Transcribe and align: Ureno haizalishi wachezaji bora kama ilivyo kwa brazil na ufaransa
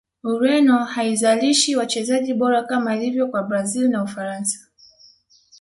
Ureno 0.23 0.85
haizalishi 0.85 1.75
wachezaji 1.75 2.33
bora 2.33 2.63
kama 2.63 2.95
ilivyo 2.95 3.27
kwa 3.27 3.43
brazil 3.43 3.89
na 3.89 4.03
ufaransa 4.03 4.59